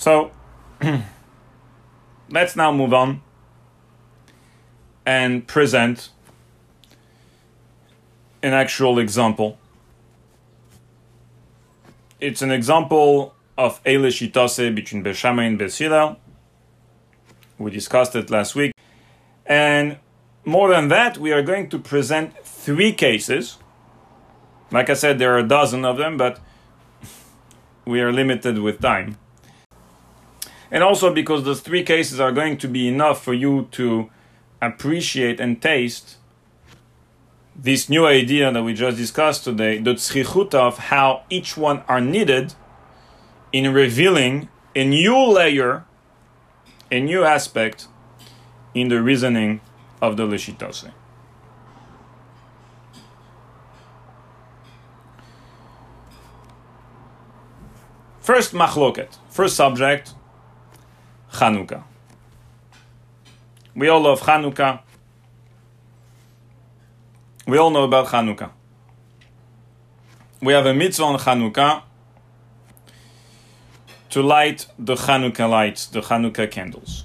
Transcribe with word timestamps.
So 0.00 0.30
let's 2.30 2.56
now 2.56 2.72
move 2.72 2.94
on 2.94 3.20
and 5.04 5.46
present 5.46 6.08
an 8.42 8.54
actual 8.54 8.98
example. 8.98 9.58
It's 12.18 12.40
an 12.40 12.50
example 12.50 13.34
of 13.58 13.84
Eile 13.84 14.74
between 14.74 15.02
Bet 15.02 15.16
Shammai 15.16 15.44
and 15.44 15.58
Bet 15.58 15.74
Hillel. 15.74 16.16
We 17.58 17.70
discussed 17.70 18.16
it 18.16 18.30
last 18.30 18.54
week. 18.54 18.72
And 19.44 19.98
more 20.46 20.70
than 20.70 20.88
that, 20.88 21.18
we 21.18 21.30
are 21.30 21.42
going 21.42 21.68
to 21.68 21.78
present 21.78 22.42
three 22.42 22.94
cases. 22.94 23.58
Like 24.72 24.88
I 24.88 24.94
said, 24.94 25.18
there 25.18 25.34
are 25.34 25.40
a 25.40 25.46
dozen 25.46 25.84
of 25.84 25.98
them, 25.98 26.16
but 26.16 26.40
we 27.84 28.00
are 28.00 28.10
limited 28.10 28.60
with 28.60 28.80
time. 28.80 29.18
And 30.70 30.82
also 30.84 31.12
because 31.12 31.44
those 31.44 31.60
three 31.60 31.82
cases 31.82 32.20
are 32.20 32.32
going 32.32 32.56
to 32.58 32.68
be 32.68 32.86
enough 32.88 33.22
for 33.22 33.34
you 33.34 33.68
to 33.72 34.10
appreciate 34.62 35.40
and 35.40 35.60
taste 35.60 36.16
this 37.56 37.88
new 37.88 38.06
idea 38.06 38.52
that 38.52 38.62
we 38.62 38.72
just 38.72 38.96
discussed 38.96 39.44
today, 39.44 39.78
the 39.78 39.94
tzrichut 39.94 40.54
of 40.54 40.78
how 40.78 41.24
each 41.28 41.56
one 41.56 41.82
are 41.88 42.00
needed 42.00 42.54
in 43.52 43.72
revealing 43.72 44.48
a 44.74 44.84
new 44.84 45.16
layer, 45.26 45.84
a 46.90 47.00
new 47.00 47.24
aspect 47.24 47.88
in 48.74 48.88
the 48.88 49.02
reasoning 49.02 49.60
of 50.00 50.16
the 50.16 50.22
Leshitose. 50.22 50.90
First 58.20 58.52
machloket, 58.52 59.18
first 59.28 59.56
subject, 59.56 60.14
Chanukah. 61.32 61.84
We 63.74 63.88
all 63.88 64.00
love 64.00 64.20
Chanukah. 64.20 64.80
We 67.46 67.58
all 67.58 67.70
know 67.70 67.84
about 67.84 68.08
Chanukah. 68.08 68.50
We 70.42 70.52
have 70.52 70.66
a 70.66 70.74
mitzvah 70.74 71.04
on 71.04 71.18
Chanukah 71.18 71.82
to 74.10 74.22
light 74.22 74.66
the 74.78 74.94
Chanukah 74.94 75.48
lights, 75.48 75.86
the 75.86 76.00
Chanukah 76.00 76.50
candles. 76.50 77.04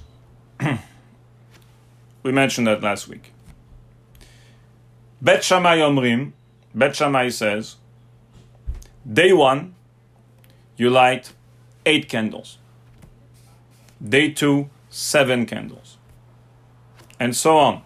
we 2.22 2.32
mentioned 2.32 2.66
that 2.66 2.82
last 2.82 3.08
week. 3.08 3.32
Bet 5.22 5.44
Shammai 5.44 5.78
Omrim, 5.78 6.32
Bet 6.74 6.94
Shammai 6.96 7.28
says, 7.30 7.76
day 9.10 9.32
one, 9.32 9.74
you 10.76 10.90
light 10.90 11.32
eight 11.86 12.08
candles. 12.08 12.58
Day 14.02 14.30
two, 14.30 14.70
seven 14.90 15.46
candles. 15.46 15.98
And 17.18 17.34
so 17.34 17.56
on. 17.58 17.82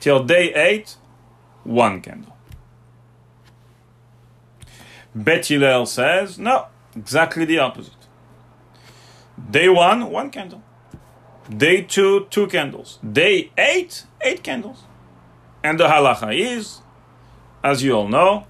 Till 0.00 0.22
day 0.22 0.52
eight, 0.54 0.96
one 1.62 2.00
candle. 2.00 2.36
Bet 5.14 5.46
Hillel 5.46 5.86
says, 5.86 6.38
no, 6.38 6.66
exactly 6.96 7.44
the 7.44 7.58
opposite. 7.58 7.92
Day 9.50 9.68
one, 9.68 10.10
one 10.10 10.30
candle. 10.30 10.62
Day 11.48 11.82
two, 11.82 12.26
two 12.30 12.46
candles. 12.46 12.98
Day 13.00 13.50
eight, 13.56 14.04
eight 14.20 14.42
candles. 14.42 14.84
And 15.62 15.78
the 15.78 15.88
halacha 15.88 16.36
is, 16.36 16.80
as 17.62 17.82
you 17.82 17.92
all 17.92 18.08
know, 18.08 18.46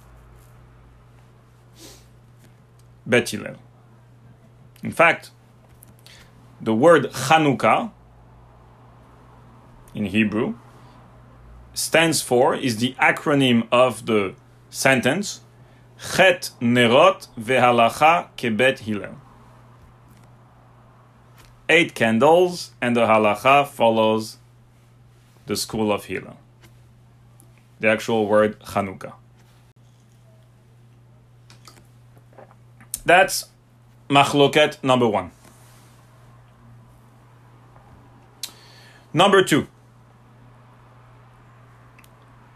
Bet 3.06 3.28
Hillel. 3.28 3.56
In 4.82 4.90
fact, 4.90 5.30
the 6.64 6.74
word 6.74 7.12
Chanukah 7.12 7.90
in 9.94 10.06
Hebrew 10.06 10.54
stands 11.74 12.22
for, 12.22 12.54
is 12.54 12.78
the 12.78 12.94
acronym 12.94 13.68
of 13.70 14.06
the 14.06 14.34
sentence 14.70 15.42
Chet 16.16 16.50
Nerot 16.60 17.28
Vehalacha 17.38 18.28
Kebet 18.38 18.80
Hillel. 18.80 19.16
Eight 21.68 21.94
candles, 21.94 22.72
and 22.80 22.96
the 22.96 23.06
halacha 23.06 23.66
follows 23.66 24.38
the 25.46 25.56
school 25.56 25.92
of 25.92 26.06
Hillel. 26.06 26.36
The 27.80 27.88
actual 27.88 28.26
word 28.26 28.58
Chanukah. 28.60 29.14
That's 33.04 33.46
machloket 34.08 34.82
number 34.82 35.06
one. 35.06 35.30
Number 39.14 39.44
two, 39.44 39.68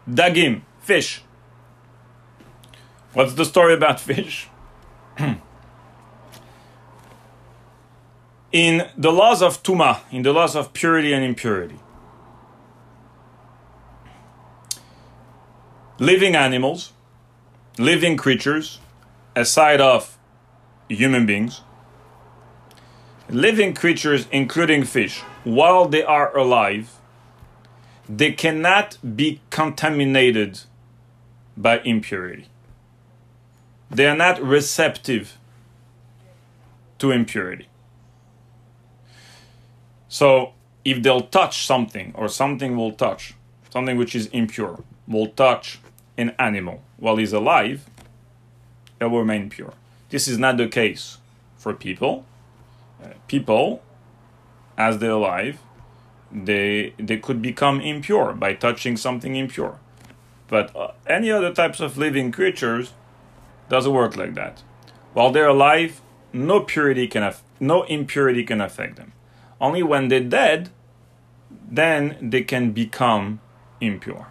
dagim, 0.07 0.63
fish. 0.81 1.21
What's 3.13 3.33
the 3.33 3.45
story 3.45 3.73
about 3.73 3.99
fish? 4.09 4.49
in 8.51 8.87
the 8.97 9.11
laws 9.11 9.41
of 9.41 9.63
tuma, 9.63 10.01
in 10.11 10.23
the 10.23 10.33
laws 10.33 10.55
of 10.57 10.73
purity 10.73 11.13
and 11.13 11.23
impurity, 11.23 11.79
living 15.97 16.35
animals, 16.35 16.91
living 17.77 18.17
creatures, 18.17 18.79
aside 19.33 19.79
of 19.79 20.17
human 20.89 21.25
beings, 21.25 21.61
living 23.29 23.73
creatures, 23.73 24.27
including 24.29 24.83
fish, 24.83 25.21
while 25.43 25.87
they 25.87 26.03
are 26.03 26.35
alive, 26.35 26.95
they 28.07 28.31
cannot 28.31 28.97
be 29.15 29.41
contaminated 29.49 30.61
by 31.55 31.79
impurity. 31.79 32.47
They 33.91 34.07
are 34.07 34.15
not 34.15 34.41
receptive 34.41 35.37
to 36.99 37.11
impurity. 37.11 37.67
So, 40.07 40.53
if 40.83 41.03
they'll 41.03 41.21
touch 41.21 41.65
something, 41.65 42.13
or 42.15 42.29
something 42.29 42.75
will 42.75 42.91
touch, 42.91 43.35
something 43.71 43.97
which 43.97 44.15
is 44.15 44.27
impure, 44.27 44.83
will 45.07 45.27
touch 45.27 45.79
an 46.17 46.35
animal 46.39 46.81
while 46.97 47.17
he's 47.17 47.33
alive, 47.33 47.89
it 48.99 49.05
will 49.05 49.19
remain 49.19 49.49
pure. 49.49 49.73
This 50.09 50.27
is 50.27 50.37
not 50.37 50.57
the 50.57 50.67
case 50.67 51.19
for 51.57 51.73
people. 51.73 52.25
Uh, 53.03 53.09
people, 53.27 53.81
as 54.79 54.97
they're 54.97 55.11
alive, 55.11 55.59
they 56.31 56.93
they 56.97 57.17
could 57.17 57.41
become 57.41 57.81
impure 57.81 58.33
by 58.33 58.53
touching 58.53 58.95
something 58.97 59.35
impure. 59.35 59.77
But 60.47 60.75
uh, 60.75 60.93
any 61.05 61.29
other 61.29 61.53
types 61.53 61.79
of 61.79 61.97
living 61.97 62.31
creatures 62.31 62.93
doesn't 63.67 63.93
work 63.93 64.15
like 64.15 64.33
that. 64.33 64.63
While 65.13 65.31
they're 65.31 65.49
alive, 65.49 66.01
no 66.33 66.61
purity 66.61 67.07
can 67.07 67.23
af- 67.23 67.43
no 67.59 67.83
impurity 67.83 68.43
can 68.43 68.61
affect 68.61 68.95
them. 68.95 69.11
Only 69.59 69.83
when 69.83 70.07
they're 70.07 70.21
dead, 70.21 70.69
then 71.69 72.17
they 72.21 72.41
can 72.41 72.71
become 72.71 73.41
impure. 73.81 74.27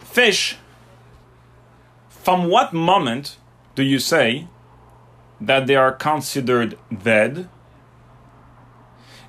Fish 0.00 0.56
from 2.08 2.48
what 2.48 2.72
moment 2.72 3.36
do 3.74 3.82
you 3.82 3.98
say 3.98 4.48
that 5.46 5.66
they 5.66 5.74
are 5.74 5.92
considered 5.92 6.78
dead 7.02 7.48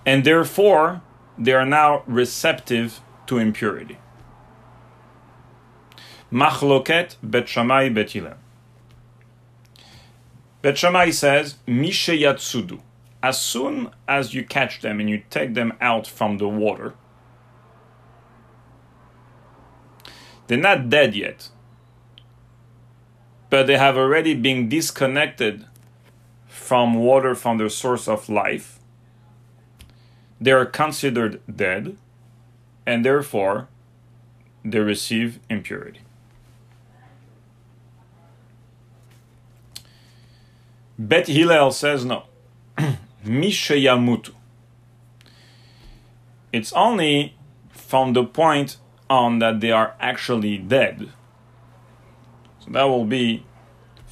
and 0.06 0.24
therefore 0.24 1.02
they 1.38 1.54
are 1.54 1.66
now 1.66 2.04
receptive 2.06 3.02
to 3.28 3.38
impurity? 3.38 3.98
Machloket 6.32 7.16
Bet 7.22 7.48
Shammai 7.48 7.90
Bet 7.90 8.12
Hillel. 8.12 8.36
Bet 10.62 10.78
Shammai 10.78 11.10
says, 11.10 11.58
Misheyatsudu. 11.68 12.80
As 13.22 13.42
soon 13.42 13.90
as 14.08 14.34
you 14.34 14.44
catch 14.44 14.82
them 14.82 15.00
and 15.00 15.10
you 15.10 15.24
take 15.30 15.54
them 15.54 15.74
out 15.80 16.06
from 16.08 16.38
the 16.38 16.48
water, 16.48 16.94
they're 20.48 20.58
not 20.58 20.90
dead 20.90 21.16
yet 21.16 21.50
but 23.54 23.68
they 23.68 23.78
have 23.78 23.96
already 23.96 24.34
been 24.34 24.68
disconnected 24.68 25.64
from 26.64 26.96
water 26.96 27.36
from 27.36 27.58
their 27.58 27.70
source 27.70 28.08
of 28.08 28.30
life. 28.30 28.80
They 30.40 30.52
are 30.52 30.66
considered 30.66 31.42
dead, 31.54 31.98
and 32.86 33.06
therefore 33.06 33.68
they 34.64 34.80
receive 34.80 35.40
impurity. 35.50 36.00
Bet 40.98 41.28
Hillel 41.28 41.72
says 41.72 42.06
no. 42.06 42.24
Mishayamutu. 43.26 44.34
It's 46.52 46.72
only 46.74 47.36
from 47.72 48.14
the 48.14 48.24
point 48.24 48.78
on 49.10 49.40
that 49.40 49.60
they 49.60 49.72
are 49.72 49.96
actually 50.00 50.58
dead 50.58 51.10
so 52.64 52.72
that 52.72 52.84
will 52.84 53.06
be 53.06 53.44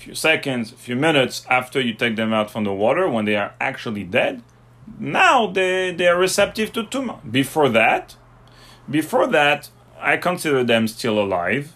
few 0.01 0.15
seconds, 0.15 0.71
a 0.71 0.75
few 0.75 0.95
minutes 0.95 1.45
after 1.49 1.79
you 1.79 1.93
take 1.93 2.15
them 2.15 2.33
out 2.33 2.49
from 2.49 2.63
the 2.63 2.73
water 2.73 3.07
when 3.07 3.25
they 3.25 3.35
are 3.35 3.53
actually 3.59 4.03
dead, 4.03 4.41
now 4.99 5.47
they, 5.47 5.93
they 5.93 6.07
are 6.07 6.17
receptive 6.17 6.73
to 6.73 6.83
tuma. 6.83 7.19
Before 7.31 7.69
that, 7.69 8.15
before 8.89 9.27
that, 9.27 9.69
I 9.99 10.17
consider 10.17 10.63
them 10.63 10.87
still 10.87 11.19
alive, 11.19 11.73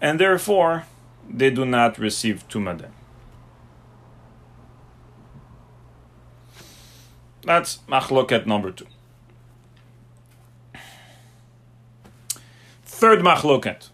and 0.00 0.20
therefore 0.20 0.84
they 1.28 1.50
do 1.50 1.64
not 1.64 1.98
receive 1.98 2.46
tuma 2.48 2.78
then. 2.78 2.92
That's 7.44 7.78
machloket 7.88 8.46
number 8.46 8.70
two. 8.70 8.86
Third 12.84 13.18
machloket. 13.20 13.88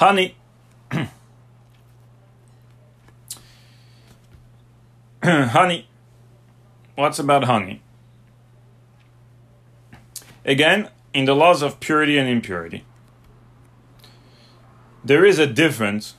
Honey. 0.00 0.34
honey. 5.22 5.88
What's 6.94 7.18
about 7.18 7.44
honey? 7.44 7.82
Again, 10.42 10.88
in 11.12 11.26
the 11.26 11.34
laws 11.34 11.60
of 11.60 11.80
purity 11.80 12.16
and 12.16 12.26
impurity, 12.26 12.86
there 15.04 15.26
is 15.26 15.38
a 15.38 15.46
difference 15.46 16.14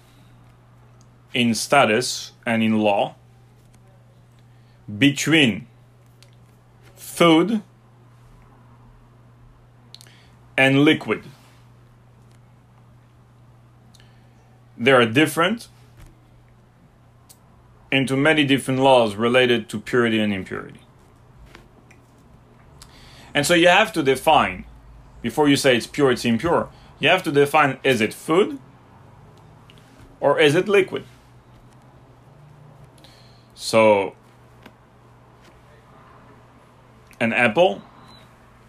in 1.33 1.55
status 1.55 2.33
and 2.45 2.61
in 2.61 2.77
law 2.81 3.15
between 4.99 5.65
food 6.93 7.63
and 10.55 10.85
liquid. 10.85 11.23
They 14.81 14.91
are 14.91 15.05
different 15.05 15.67
into 17.91 18.17
many 18.17 18.43
different 18.43 18.79
laws 18.79 19.13
related 19.13 19.69
to 19.69 19.79
purity 19.79 20.19
and 20.19 20.33
impurity. 20.33 20.79
And 23.31 23.45
so 23.45 23.53
you 23.53 23.67
have 23.67 23.93
to 23.93 24.01
define, 24.01 24.65
before 25.21 25.47
you 25.47 25.55
say 25.55 25.77
it's 25.77 25.85
pure, 25.85 26.11
it's 26.11 26.25
impure, 26.25 26.69
you 26.99 27.09
have 27.09 27.21
to 27.23 27.31
define 27.31 27.77
is 27.83 28.01
it 28.01 28.11
food 28.11 28.57
or 30.19 30.39
is 30.39 30.55
it 30.55 30.67
liquid? 30.67 31.03
So, 33.53 34.15
an 37.19 37.33
apple, 37.33 37.83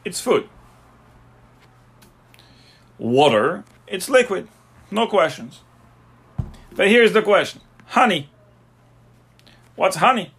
it's 0.05 0.21
food. 0.21 0.47
Water, 2.99 3.65
it's 3.87 4.11
liquid. 4.11 4.49
No 4.91 5.07
questions. 5.07 5.61
But 6.75 6.89
here's 6.89 7.13
the 7.13 7.23
question 7.23 7.61
honey. 7.87 8.29
What's 9.77 9.97
honey? 9.97 10.33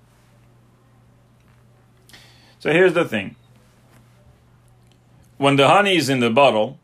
So 2.60 2.72
here's 2.72 2.94
the 2.94 3.06
thing. 3.06 3.36
When 5.38 5.58
the 5.58 5.68
honey 5.68 5.98
is 5.98 6.10
in 6.10 6.20
the 6.20 6.30
bottle, 6.30 6.80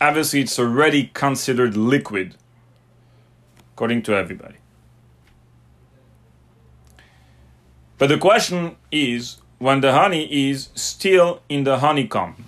obviously 0.00 0.40
it's 0.40 0.58
already 0.58 1.10
considered 1.14 1.76
liquid, 1.76 2.34
according 3.74 4.02
to 4.02 4.14
everybody. 4.14 4.56
But 7.98 8.08
the 8.08 8.18
question 8.18 8.76
is 8.90 9.36
when 9.58 9.80
the 9.80 9.92
honey 9.92 10.50
is 10.50 10.70
still 10.74 11.42
in 11.48 11.64
the 11.64 11.78
honeycomb. 11.78 12.44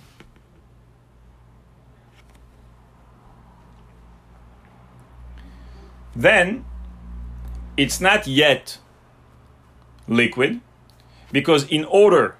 Then 6.17 6.65
it's 7.77 8.01
not 8.01 8.25
yet 8.25 8.79
liquid 10.07 10.61
because, 11.31 11.67
in 11.67 11.85
order, 11.85 12.37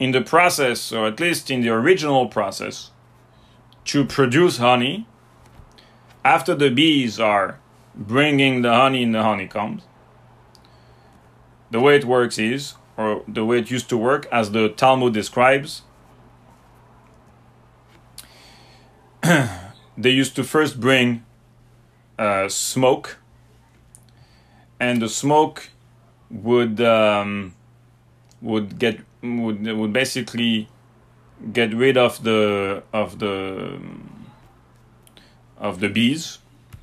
in 0.00 0.10
the 0.10 0.20
process, 0.20 0.92
or 0.92 1.06
at 1.06 1.20
least 1.20 1.52
in 1.52 1.60
the 1.60 1.68
original 1.68 2.26
process, 2.26 2.90
to 3.84 4.04
produce 4.04 4.58
honey, 4.58 5.06
after 6.24 6.52
the 6.52 6.68
bees 6.68 7.20
are 7.20 7.60
bringing 7.94 8.62
the 8.62 8.74
honey 8.74 9.04
in 9.04 9.12
the 9.12 9.22
honeycombs, 9.22 9.84
the 11.70 11.78
way 11.78 11.94
it 11.94 12.04
works 12.04 12.38
is, 12.38 12.74
or 12.96 13.22
the 13.28 13.44
way 13.44 13.60
it 13.60 13.70
used 13.70 13.88
to 13.88 13.96
work, 13.96 14.26
as 14.32 14.50
the 14.50 14.68
Talmud 14.68 15.14
describes, 15.14 15.82
they 19.22 20.10
used 20.10 20.34
to 20.34 20.42
first 20.42 20.80
bring 20.80 21.24
uh, 22.20 22.48
smoke, 22.50 23.16
and 24.78 25.00
the 25.00 25.08
smoke 25.08 25.70
would 26.30 26.80
um, 26.80 27.54
would 28.42 28.78
get 28.78 29.00
would 29.22 29.66
would 29.66 29.92
basically 29.92 30.68
get 31.52 31.72
rid 31.72 31.96
of 31.96 32.22
the 32.22 32.82
of 32.92 33.18
the 33.18 33.80
of 35.58 35.80
the 35.80 35.88
bees. 35.88 36.38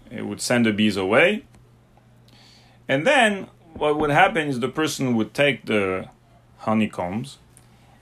It 0.10 0.25
would 0.25 0.42
send 0.42 0.66
the 0.66 0.74
bees 0.74 0.98
away, 0.98 1.44
and 2.88 3.06
then 3.06 3.48
what 3.75 4.00
would 4.00 4.10
happen 4.10 4.48
is 4.48 4.60
the 4.60 4.69
person 4.69 5.16
would 5.16 5.33
take 5.36 5.66
the 5.66 6.10
honeycombs 6.57 7.38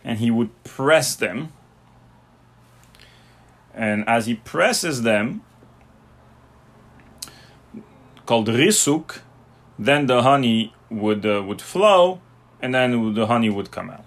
and 0.05 0.19
he 0.19 0.31
would 0.31 0.51
press 0.63 1.15
them. 1.15 1.51
And 3.73 4.07
as 4.07 4.25
he 4.25 4.35
presses 4.35 5.01
them, 5.01 5.41
called 8.25 8.48
risuk, 8.48 9.19
then 9.77 10.07
the 10.07 10.22
honey 10.22 10.74
would 10.89 11.25
uh, 11.25 11.44
would 11.44 11.62
flow, 11.62 12.22
and 12.62 12.74
then 12.74 13.13
the 13.13 13.27
honey 13.27 13.50
would 13.50 13.72
come 13.72 13.89
out. 13.89 14.06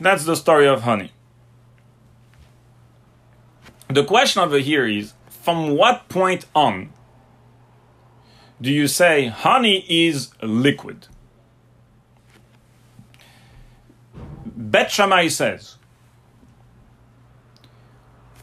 That's 0.00 0.24
the 0.24 0.34
story 0.34 0.66
of 0.66 0.82
honey. 0.82 1.12
The 3.88 4.04
question 4.04 4.42
over 4.42 4.58
here 4.58 4.86
is 4.86 5.12
from 5.28 5.76
what 5.76 6.08
point 6.08 6.46
on 6.54 6.92
do 8.60 8.70
you 8.70 8.88
say 8.88 9.26
honey 9.26 9.84
is 9.88 10.30
liquid? 10.42 11.08
Bet 14.46 14.90
Shammai 14.90 15.28
says, 15.28 15.76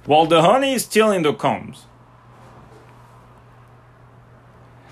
while 0.09 0.25
the 0.25 0.41
honey 0.41 0.73
is 0.73 0.85
still 0.85 1.11
in 1.11 1.21
the 1.21 1.31
combs, 1.31 1.85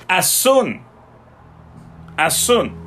as 0.08 0.30
soon, 0.32 0.86
as 2.20 2.38
soon 2.38 2.78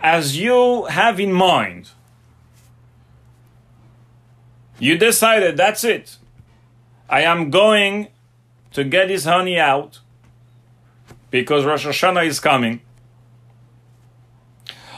as 0.00 0.36
you 0.36 0.84
have 0.84 1.18
in 1.18 1.32
mind, 1.32 1.90
you 4.78 4.96
decided 4.96 5.56
that's 5.56 5.82
it. 5.82 6.18
I 7.08 7.22
am 7.22 7.50
going 7.50 8.10
to 8.70 8.84
get 8.84 9.08
this 9.08 9.24
honey 9.24 9.58
out 9.58 9.98
because 11.32 11.64
Rosh 11.64 11.84
Hashanah 11.84 12.28
is 12.28 12.38
coming. 12.38 12.80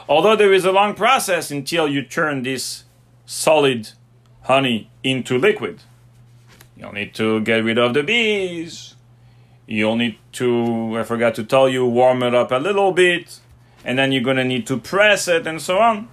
Although 0.06 0.36
there 0.36 0.52
is 0.52 0.66
a 0.66 0.72
long 0.72 0.92
process 0.92 1.50
until 1.50 1.88
you 1.88 2.02
turn 2.02 2.42
this 2.42 2.84
solid 3.24 3.88
honey 4.42 4.90
into 5.02 5.38
liquid. 5.38 5.80
You'll 6.76 6.92
need 6.92 7.14
to 7.14 7.40
get 7.40 7.64
rid 7.64 7.78
of 7.78 7.94
the 7.94 8.02
bees. 8.02 8.94
You'll 9.66 9.96
need 9.96 10.18
to, 10.32 10.98
I 10.98 11.02
forgot 11.02 11.34
to 11.36 11.44
tell 11.44 11.68
you, 11.68 11.86
warm 11.86 12.22
it 12.22 12.34
up 12.34 12.52
a 12.52 12.56
little 12.56 12.92
bit. 12.92 13.40
And 13.84 13.98
then 13.98 14.12
you're 14.12 14.22
going 14.22 14.36
to 14.36 14.44
need 14.44 14.66
to 14.66 14.76
press 14.76 15.26
it 15.28 15.46
and 15.46 15.60
so 15.60 15.78
on. 15.78 16.08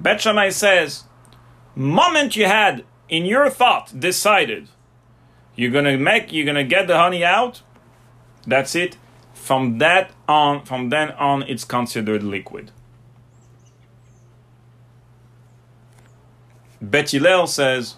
Bet 0.00 0.20
Shammai 0.20 0.50
says, 0.50 1.04
moment 1.74 2.36
you 2.36 2.46
had 2.46 2.84
in 3.08 3.24
your 3.24 3.48
thought 3.50 3.98
decided 3.98 4.68
you're 5.54 5.70
gonna 5.70 5.96
make, 5.96 6.32
you're 6.32 6.46
gonna 6.46 6.64
get 6.64 6.86
the 6.86 6.96
honey 6.96 7.24
out. 7.24 7.62
That's 8.46 8.74
it. 8.74 8.98
From 9.32 9.78
that 9.78 10.12
on, 10.28 10.64
from 10.64 10.90
then 10.90 11.10
on, 11.12 11.42
it's 11.42 11.64
considered 11.64 12.22
liquid. 12.22 12.72
Bet 16.80 17.08
says, 17.08 17.96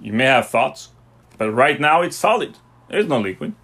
you 0.00 0.12
may 0.12 0.24
have 0.24 0.48
thoughts, 0.48 0.88
but 1.38 1.50
right 1.50 1.80
now 1.80 2.02
it's 2.02 2.16
solid. 2.16 2.56
There's 2.88 3.06
no 3.06 3.20
liquid. 3.20 3.54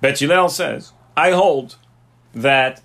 Bet 0.00 0.18
says, 0.18 0.92
I 1.16 1.30
hold 1.30 1.76
that 2.34 2.80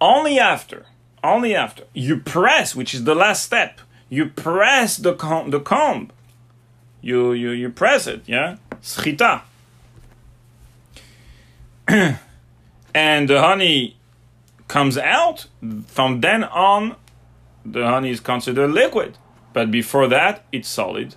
only 0.00 0.38
after, 0.38 0.86
only 1.22 1.54
after 1.54 1.84
you 1.92 2.16
press, 2.16 2.74
which 2.74 2.94
is 2.94 3.04
the 3.04 3.14
last 3.14 3.44
step, 3.44 3.80
you 4.08 4.26
press 4.26 4.96
the 4.96 5.14
comb, 5.14 5.50
the 5.50 5.60
comb. 5.60 6.10
You, 7.02 7.32
you, 7.32 7.50
you 7.50 7.70
press 7.70 8.06
it, 8.06 8.22
yeah? 8.26 8.56
Schita. 8.82 9.42
and 12.94 13.28
the 13.28 13.40
honey 13.40 13.96
comes 14.68 14.96
out, 14.96 15.46
from 15.86 16.20
then 16.20 16.44
on, 16.44 16.96
the 17.64 17.86
honey 17.86 18.10
is 18.10 18.20
considered 18.20 18.70
liquid. 18.70 19.18
But 19.52 19.70
before 19.70 20.06
that, 20.08 20.44
it's 20.52 20.68
solid. 20.68 21.16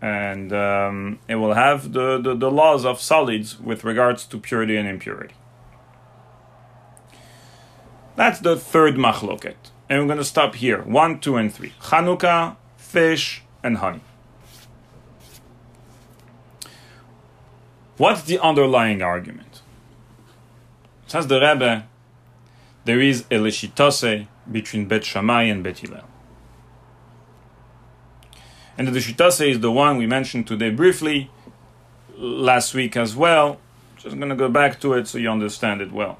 And 0.00 0.52
um, 0.52 1.18
it 1.28 1.36
will 1.36 1.54
have 1.54 1.92
the, 1.92 2.18
the, 2.18 2.34
the 2.34 2.50
laws 2.50 2.84
of 2.84 3.00
solids 3.00 3.58
with 3.58 3.84
regards 3.84 4.24
to 4.26 4.38
purity 4.38 4.76
and 4.76 4.88
impurity. 4.88 5.34
That's 8.14 8.40
the 8.40 8.56
third 8.56 8.96
machloket. 8.96 9.56
And 9.88 10.00
we're 10.00 10.06
going 10.06 10.18
to 10.18 10.24
stop 10.24 10.54
here. 10.56 10.82
One, 10.82 11.20
two, 11.20 11.36
and 11.36 11.52
three. 11.52 11.74
Chanukah, 11.82 12.56
fish, 12.76 13.42
and 13.62 13.78
honey. 13.78 14.00
What's 17.96 18.22
the 18.22 18.38
underlying 18.38 19.02
argument? 19.02 19.62
Says 21.06 21.28
the 21.28 21.40
Rebbe, 21.40 21.86
there 22.84 23.00
is 23.00 23.22
a 23.30 23.36
leshitase 23.36 24.26
between 24.50 24.86
Bet 24.86 25.04
Shammai 25.04 25.44
and 25.44 25.62
Bet 25.62 25.78
Hillel. 25.78 26.04
And 28.78 28.88
the 28.88 28.92
leshitase 28.92 29.50
is 29.50 29.60
the 29.60 29.72
one 29.72 29.96
we 29.96 30.06
mentioned 30.06 30.46
today 30.46 30.70
briefly, 30.70 31.30
last 32.16 32.74
week 32.74 32.96
as 32.96 33.16
well. 33.16 33.58
Just 33.96 34.16
going 34.16 34.28
to 34.28 34.36
go 34.36 34.48
back 34.48 34.80
to 34.80 34.92
it 34.92 35.08
so 35.08 35.18
you 35.18 35.30
understand 35.30 35.80
it 35.80 35.92
well. 35.92 36.18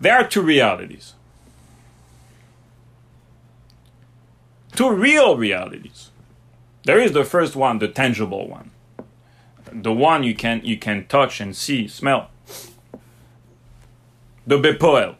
There 0.00 0.14
are 0.14 0.26
two 0.26 0.40
realities. 0.40 1.14
Two 4.74 4.90
real 4.90 5.36
realities. 5.36 6.10
There 6.84 6.98
is 6.98 7.12
the 7.12 7.24
first 7.24 7.54
one, 7.54 7.78
the 7.78 7.88
tangible 7.88 8.48
one. 8.48 8.70
The 9.70 9.92
one 9.92 10.24
you 10.24 10.34
can 10.34 10.62
you 10.64 10.78
can 10.78 11.06
touch 11.06 11.40
and 11.40 11.54
see, 11.54 11.86
smell. 11.86 12.30
The 14.50 14.58
bepoel. 14.58 15.14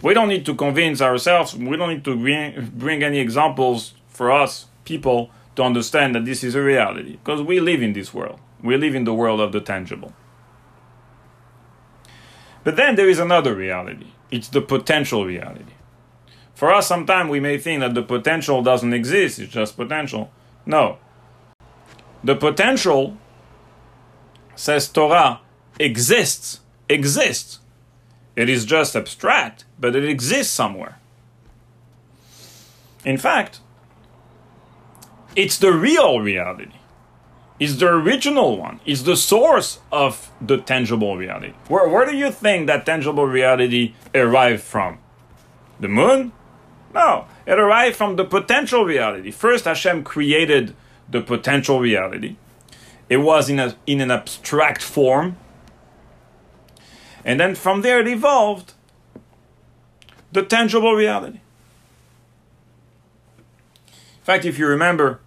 We 0.00 0.14
don't 0.14 0.28
need 0.28 0.46
to 0.46 0.54
convince 0.54 1.02
ourselves, 1.02 1.54
we 1.54 1.76
don't 1.76 1.90
need 1.90 2.04
to 2.06 2.16
bring, 2.16 2.72
bring 2.74 3.02
any 3.02 3.18
examples 3.18 3.92
for 4.08 4.32
us, 4.32 4.68
people, 4.86 5.30
to 5.56 5.64
understand 5.64 6.14
that 6.14 6.24
this 6.24 6.42
is 6.42 6.54
a 6.54 6.62
reality. 6.62 7.18
Because 7.22 7.42
we 7.42 7.60
live 7.60 7.82
in 7.82 7.92
this 7.92 8.14
world. 8.14 8.40
We 8.62 8.78
live 8.78 8.94
in 8.94 9.04
the 9.04 9.12
world 9.12 9.40
of 9.40 9.52
the 9.52 9.60
tangible. 9.60 10.14
But 12.62 12.76
then 12.76 12.96
there 12.96 13.10
is 13.10 13.18
another 13.18 13.54
reality. 13.54 14.06
It's 14.30 14.48
the 14.48 14.62
potential 14.62 15.26
reality. 15.26 15.74
For 16.54 16.72
us, 16.72 16.86
sometimes 16.86 17.28
we 17.28 17.38
may 17.38 17.58
think 17.58 17.80
that 17.80 17.92
the 17.92 18.02
potential 18.02 18.62
doesn't 18.62 18.94
exist, 18.94 19.38
it's 19.38 19.52
just 19.52 19.76
potential. 19.76 20.30
No. 20.64 20.96
The 22.22 22.34
potential, 22.34 23.18
says 24.56 24.88
Torah, 24.88 25.40
exists. 25.78 26.60
Exists. 26.88 27.60
It 28.36 28.48
is 28.48 28.64
just 28.64 28.96
abstract, 28.96 29.64
but 29.78 29.94
it 29.94 30.04
exists 30.04 30.52
somewhere. 30.52 30.98
In 33.04 33.16
fact, 33.18 33.60
it's 35.36 35.58
the 35.58 35.72
real 35.72 36.20
reality 36.20 36.72
It's 37.60 37.76
the 37.76 37.86
original 37.88 38.58
one, 38.58 38.80
It's 38.84 39.02
the 39.02 39.16
source 39.16 39.78
of 39.92 40.30
the 40.40 40.58
tangible 40.58 41.16
reality. 41.16 41.54
Where, 41.68 41.88
where 41.88 42.06
do 42.06 42.16
you 42.16 42.30
think 42.32 42.66
that 42.66 42.84
tangible 42.84 43.26
reality 43.26 43.94
arrived 44.14 44.62
from? 44.62 44.98
The 45.78 45.88
moon? 45.88 46.32
No, 46.92 47.26
it 47.46 47.58
arrived 47.58 47.96
from 47.96 48.16
the 48.16 48.24
potential 48.24 48.84
reality. 48.84 49.30
First, 49.30 49.64
Hashem 49.66 50.02
created 50.04 50.74
the 51.08 51.20
potential 51.20 51.80
reality. 51.80 52.36
It 53.08 53.18
was 53.18 53.48
in, 53.50 53.60
a, 53.60 53.76
in 53.86 54.00
an 54.00 54.10
abstract 54.10 54.82
form. 54.82 55.36
And 57.24 57.40
then 57.40 57.54
from 57.54 57.82
there, 57.82 58.00
it 58.00 58.08
evolved 58.08 58.74
the 60.32 60.42
tangible 60.42 60.94
reality. 60.94 61.40
In 63.88 64.24
fact, 64.24 64.44
if 64.44 64.58
you 64.58 64.66
remember, 64.66 65.20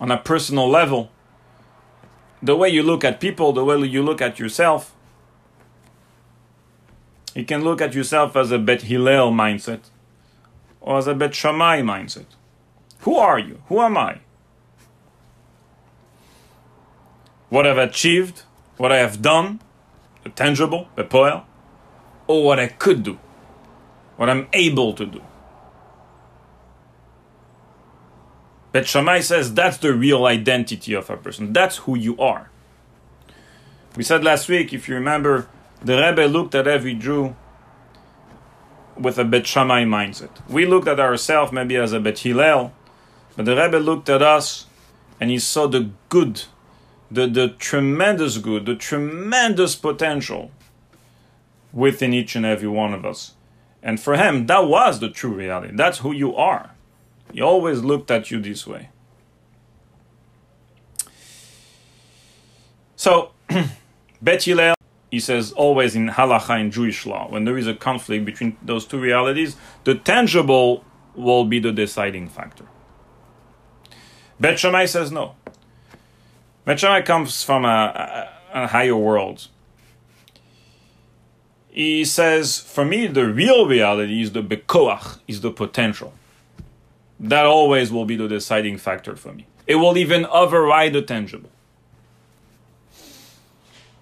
on 0.00 0.10
a 0.10 0.18
personal 0.18 0.68
level, 0.68 1.10
the 2.42 2.56
way 2.56 2.68
you 2.68 2.82
look 2.82 3.04
at 3.04 3.20
people, 3.20 3.52
the 3.52 3.64
way 3.64 3.78
you 3.78 4.02
look 4.02 4.22
at 4.22 4.38
yourself. 4.38 4.94
You 7.34 7.44
can 7.44 7.62
look 7.62 7.80
at 7.80 7.94
yourself 7.94 8.36
as 8.36 8.50
a 8.50 8.58
Bet 8.58 8.82
Hillel 8.82 9.32
mindset 9.32 9.80
or 10.80 10.98
as 10.98 11.06
a 11.06 11.14
Bet 11.14 11.34
Shammai 11.34 11.82
mindset. 11.82 12.26
Who 13.00 13.16
are 13.16 13.38
you? 13.38 13.62
Who 13.68 13.80
am 13.80 13.96
I? 13.96 14.20
What 17.48 17.66
I've 17.66 17.78
achieved, 17.78 18.42
what 18.76 18.92
I 18.92 18.98
have 18.98 19.22
done, 19.22 19.60
tangible, 20.28 20.88
the 20.96 21.04
poel, 21.04 21.44
or 22.26 22.44
what 22.44 22.58
I 22.58 22.68
could 22.68 23.02
do, 23.02 23.18
what 24.16 24.28
I'm 24.28 24.48
able 24.52 24.92
to 24.94 25.06
do. 25.06 25.22
Bet 28.72 28.86
Shammai 28.86 29.20
says 29.20 29.54
that's 29.54 29.78
the 29.78 29.94
real 29.94 30.26
identity 30.26 30.92
of 30.94 31.08
a 31.10 31.16
person. 31.16 31.52
That's 31.52 31.78
who 31.78 31.96
you 31.96 32.18
are. 32.18 32.50
We 33.96 34.04
said 34.04 34.22
last 34.22 34.48
week, 34.48 34.72
if 34.72 34.88
you 34.88 34.94
remember, 34.94 35.48
the 35.82 35.96
Rebbe 35.96 36.26
looked 36.26 36.54
at 36.54 36.66
every 36.66 36.94
Jew 36.94 37.34
with 38.96 39.18
a 39.18 39.24
Bet 39.24 39.46
Shammai 39.46 39.84
mindset. 39.84 40.30
We 40.48 40.66
looked 40.66 40.88
at 40.88 41.00
ourselves 41.00 41.52
maybe 41.52 41.76
as 41.76 41.92
a 41.92 42.00
Bet 42.00 42.20
Hillel, 42.20 42.72
but 43.36 43.46
the 43.46 43.56
Rebbe 43.56 43.78
looked 43.78 44.08
at 44.08 44.22
us 44.22 44.66
and 45.20 45.30
he 45.30 45.38
saw 45.38 45.66
the 45.66 45.90
good, 46.08 46.44
the, 47.10 47.26
the 47.26 47.48
tremendous 47.48 48.38
good, 48.38 48.66
the 48.66 48.74
tremendous 48.74 49.74
potential 49.74 50.50
within 51.72 52.12
each 52.12 52.36
and 52.36 52.44
every 52.44 52.68
one 52.68 52.92
of 52.92 53.04
us. 53.04 53.32
And 53.82 54.00
for 54.00 54.16
him, 54.16 54.46
that 54.46 54.66
was 54.66 55.00
the 55.00 55.08
true 55.08 55.32
reality. 55.32 55.74
That's 55.74 55.98
who 55.98 56.12
you 56.12 56.34
are. 56.34 56.74
He 57.32 57.40
always 57.40 57.80
looked 57.80 58.10
at 58.10 58.30
you 58.30 58.40
this 58.40 58.66
way. 58.66 58.90
So, 62.96 63.32
Bet 64.22 64.42
Hillel, 64.42 64.74
he 65.10 65.20
says 65.20 65.52
always 65.52 65.94
in 65.94 66.08
halacha 66.08 66.60
in 66.60 66.70
Jewish 66.70 67.06
law, 67.06 67.30
when 67.30 67.44
there 67.44 67.56
is 67.56 67.66
a 67.66 67.74
conflict 67.74 68.24
between 68.24 68.56
those 68.62 68.84
two 68.84 68.98
realities, 68.98 69.56
the 69.84 69.94
tangible 69.94 70.84
will 71.14 71.44
be 71.44 71.60
the 71.60 71.72
deciding 71.72 72.28
factor. 72.28 72.64
Bet 74.40 74.58
Shammai 74.58 74.86
says 74.86 75.10
no. 75.10 75.36
Shammai 76.76 77.02
comes 77.02 77.42
from 77.42 77.64
a, 77.64 78.28
a, 78.52 78.64
a 78.64 78.66
higher 78.66 78.96
world. 78.96 79.48
He 81.70 82.04
says, 82.04 82.58
for 82.58 82.84
me, 82.84 83.06
the 83.06 83.26
real 83.26 83.66
reality 83.66 84.20
is 84.20 84.32
the 84.32 84.42
bekoach, 84.42 85.20
is 85.28 85.40
the 85.40 85.50
potential. 85.50 86.12
That 87.20 87.46
always 87.46 87.90
will 87.90 88.04
be 88.04 88.16
the 88.16 88.28
deciding 88.28 88.78
factor 88.78 89.16
for 89.16 89.32
me. 89.32 89.46
It 89.66 89.76
will 89.76 89.96
even 89.96 90.26
override 90.26 90.92
the 90.92 91.02
tangible. 91.02 91.50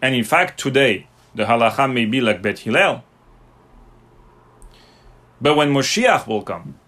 And 0.01 0.15
in 0.15 0.25
fact, 0.25 0.59
today, 0.59 1.07
the 1.35 1.45
halacha 1.45 1.93
may 1.93 2.05
be 2.05 2.21
like 2.21 2.43
Bet 2.43 2.61
Hillel. 2.61 3.05
But 5.41 5.57
when 5.57 5.73
Moshiach 5.73 6.27
will 6.27 6.43
come, 6.43 6.79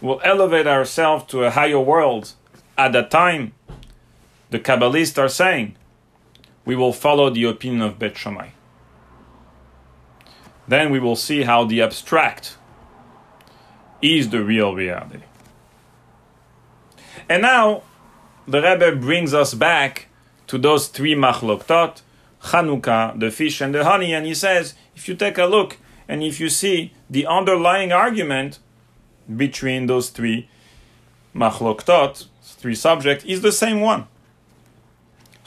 we'll 0.00 0.20
elevate 0.24 0.66
ourselves 0.66 1.24
to 1.28 1.44
a 1.44 1.50
higher 1.50 1.80
world. 1.80 2.32
At 2.78 2.92
that 2.92 3.10
time, 3.10 3.52
the 4.52 4.60
Kabbalists 4.60 5.18
are 5.18 5.30
saying, 5.30 5.76
we 6.64 6.76
will 6.76 6.92
follow 6.92 7.30
the 7.30 7.44
opinion 7.44 7.80
of 7.80 7.98
Bet 7.98 8.16
Shammai. 8.16 8.50
Then 10.68 10.90
we 10.90 11.00
will 11.00 11.16
see 11.16 11.42
how 11.42 11.64
the 11.64 11.80
abstract 11.80 12.56
is 14.02 14.28
the 14.28 14.44
real 14.44 14.74
reality. 14.74 15.22
And 17.28 17.42
now 17.42 17.82
the 18.46 18.60
Rebbe 18.60 18.94
brings 18.96 19.32
us 19.32 19.54
back 19.54 20.08
to 20.48 20.58
those 20.58 20.88
three 20.88 21.14
machloktot, 21.14 22.02
Chanukah, 22.42 23.18
the 23.18 23.30
fish 23.30 23.60
and 23.60 23.74
the 23.74 23.84
honey, 23.84 24.12
and 24.12 24.26
he 24.26 24.34
says, 24.34 24.74
if 24.94 25.08
you 25.08 25.14
take 25.14 25.38
a 25.38 25.46
look 25.46 25.78
and 26.06 26.22
if 26.22 26.38
you 26.38 26.50
see 26.50 26.92
the 27.08 27.26
underlying 27.26 27.90
argument 27.90 28.58
between 29.34 29.86
those 29.86 30.10
three 30.10 30.50
machloktot, 31.34 32.26
three 32.42 32.74
subjects, 32.74 33.24
is 33.24 33.40
the 33.40 33.52
same 33.52 33.80
one. 33.80 34.08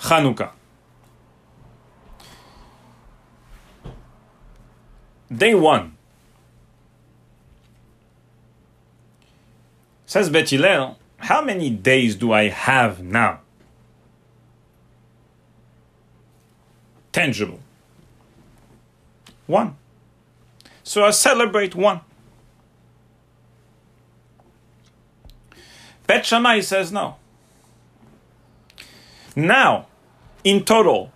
Chanukah. 0.06 0.52
Day 5.36 5.56
one. 5.56 5.98
Says 10.06 10.30
Bet 10.30 10.52
how 11.18 11.42
many 11.42 11.72
days 11.72 12.16
do 12.16 12.32
I 12.32 12.50
have 12.50 13.02
now? 13.02 13.40
Tangible. 17.12 17.60
One. 19.48 19.76
So 20.84 21.04
I 21.04 21.10
celebrate 21.10 21.74
one. 21.74 22.02
Bet 26.06 26.28
Shammai 26.28 26.60
says 26.60 26.92
no. 26.92 27.16
Now, 29.36 29.88
in 30.46 30.64
total, 30.64 31.12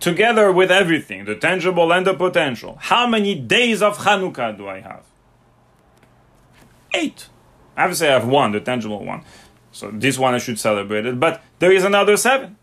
together 0.00 0.50
with 0.52 0.70
everything, 0.70 1.24
the 1.24 1.36
tangible 1.36 1.92
and 1.92 2.04
the 2.04 2.12
potential, 2.12 2.76
how 2.80 3.06
many 3.06 3.36
days 3.36 3.80
of 3.80 3.98
Hanukkah 3.98 4.54
do 4.58 4.68
I 4.68 4.80
have? 4.80 5.04
Eight. 6.92 7.28
Say 7.92 8.10
I 8.10 8.12
have 8.12 8.26
one, 8.26 8.52
the 8.52 8.60
tangible 8.60 9.02
one. 9.02 9.24
So 9.70 9.90
this 9.90 10.18
one 10.18 10.34
I 10.34 10.38
should 10.38 10.58
celebrate 10.58 11.06
it, 11.06 11.18
but 11.18 11.40
there 11.60 11.72
is 11.72 11.84
another 11.84 12.18
seven. 12.18 12.58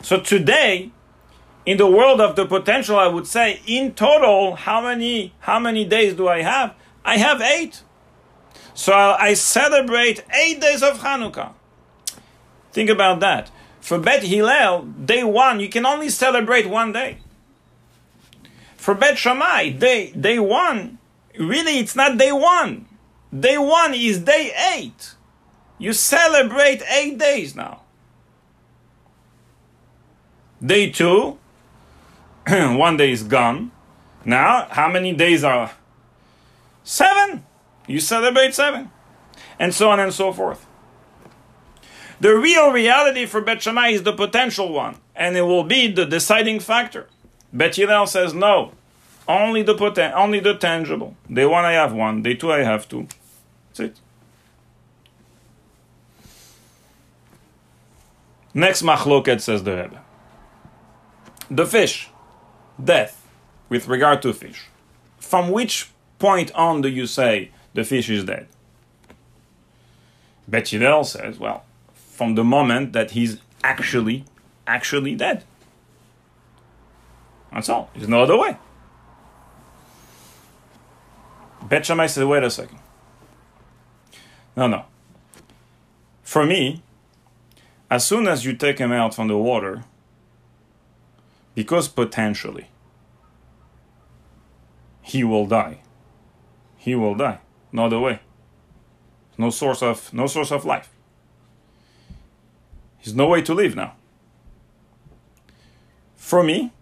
So 0.00 0.20
today, 0.20 0.92
in 1.66 1.76
the 1.76 1.86
world 1.86 2.20
of 2.20 2.36
the 2.36 2.46
potential, 2.46 2.98
I 2.98 3.08
would 3.08 3.26
say 3.26 3.60
in 3.66 3.94
total, 3.94 4.54
how 4.54 4.80
many 4.80 5.34
how 5.40 5.58
many 5.58 5.84
days 5.84 6.14
do 6.14 6.28
I 6.28 6.42
have? 6.42 6.74
I 7.04 7.18
have 7.18 7.42
eight. 7.42 7.82
So 8.74 8.94
I 8.94 9.34
celebrate 9.34 10.24
eight 10.32 10.60
days 10.60 10.82
of 10.82 10.98
Hanukkah. 10.98 11.52
Think 12.74 12.90
about 12.90 13.20
that. 13.20 13.52
For 13.80 14.00
Bet 14.00 14.24
Hillel, 14.24 14.82
day 14.82 15.22
one, 15.22 15.60
you 15.60 15.68
can 15.68 15.86
only 15.86 16.08
celebrate 16.08 16.66
one 16.68 16.92
day. 16.92 17.18
For 18.76 18.94
Bet 18.96 19.16
Shammai, 19.16 19.70
day, 19.70 20.10
day 20.10 20.40
one, 20.40 20.98
really 21.38 21.78
it's 21.78 21.94
not 21.94 22.18
day 22.18 22.32
one. 22.32 22.86
Day 23.32 23.58
one 23.58 23.94
is 23.94 24.18
day 24.18 24.52
eight. 24.74 25.14
You 25.78 25.92
celebrate 25.92 26.82
eight 26.90 27.16
days 27.16 27.54
now. 27.54 27.82
Day 30.60 30.90
two, 30.90 31.38
one 32.48 32.96
day 32.96 33.12
is 33.12 33.22
gone. 33.22 33.70
Now, 34.24 34.66
how 34.70 34.88
many 34.88 35.12
days 35.12 35.44
are? 35.44 35.70
Seven. 36.82 37.44
You 37.86 38.00
celebrate 38.00 38.52
seven. 38.54 38.90
And 39.60 39.72
so 39.72 39.90
on 39.90 40.00
and 40.00 40.12
so 40.12 40.32
forth. 40.32 40.66
The 42.20 42.34
real 42.36 42.70
reality 42.70 43.26
for 43.26 43.40
Bet 43.40 43.62
Shammai 43.62 43.88
is 43.88 44.02
the 44.02 44.12
potential 44.12 44.72
one, 44.72 44.96
and 45.14 45.36
it 45.36 45.42
will 45.42 45.64
be 45.64 45.90
the 45.90 46.06
deciding 46.06 46.60
factor. 46.60 47.08
Bet 47.52 47.76
Hillel 47.76 48.06
says 48.06 48.32
no, 48.34 48.72
only 49.28 49.62
the 49.62 49.74
poten- 49.74 50.12
only 50.14 50.40
the 50.40 50.54
tangible. 50.54 51.16
Day 51.32 51.46
one 51.46 51.64
I 51.64 51.72
have 51.72 51.92
one, 51.92 52.22
day 52.22 52.34
two 52.34 52.52
I 52.52 52.62
have 52.62 52.88
two. 52.88 53.08
That's 53.68 53.80
it. 53.80 54.00
Next 58.52 58.82
machloket 58.82 59.40
says 59.40 59.64
the 59.64 59.76
Rebbe. 59.76 60.00
The 61.50 61.66
fish, 61.66 62.08
death, 62.82 63.26
with 63.68 63.88
regard 63.88 64.22
to 64.22 64.32
fish. 64.32 64.66
From 65.18 65.50
which 65.50 65.90
point 66.18 66.52
on 66.54 66.80
do 66.80 66.88
you 66.88 67.06
say 67.06 67.50
the 67.74 67.82
fish 67.82 68.08
is 68.08 68.24
dead? 68.24 68.46
Bet 70.46 70.68
Hillel 70.68 71.04
says, 71.04 71.38
well, 71.38 71.64
from 72.14 72.36
the 72.36 72.44
moment 72.44 72.92
that 72.92 73.10
he's 73.10 73.38
actually, 73.64 74.24
actually 74.68 75.16
dead. 75.16 75.42
That's 77.52 77.68
all. 77.68 77.90
There's 77.94 78.08
no 78.08 78.22
other 78.22 78.38
way. 78.38 78.56
Bet 81.62 81.86
Shammai 81.86 82.06
says, 82.06 82.24
wait 82.24 82.44
a 82.44 82.50
second. 82.50 82.78
No, 84.56 84.68
no. 84.68 84.84
For 86.22 86.46
me, 86.46 86.82
as 87.90 88.06
soon 88.06 88.28
as 88.28 88.44
you 88.44 88.54
take 88.54 88.78
him 88.78 88.92
out 88.92 89.14
from 89.14 89.26
the 89.28 89.36
water, 89.36 89.84
because 91.54 91.88
potentially 91.88 92.68
he 95.02 95.24
will 95.24 95.46
die, 95.46 95.78
he 96.76 96.94
will 96.94 97.16
die. 97.16 97.40
No 97.72 97.86
other 97.86 97.98
way. 97.98 98.20
No 99.36 99.50
source 99.50 99.82
of 99.82 100.12
no 100.12 100.28
source 100.28 100.52
of 100.52 100.64
life. 100.64 100.93
He's 103.04 103.14
no 103.14 103.26
way 103.26 103.42
to 103.42 103.52
live 103.52 103.76
now. 103.76 103.96
For 106.16 106.42
me, 106.42 106.72